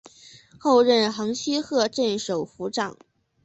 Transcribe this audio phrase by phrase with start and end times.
[0.57, 2.97] 后任横须贺镇守府长。